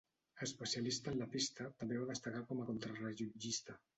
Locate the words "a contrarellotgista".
2.65-3.79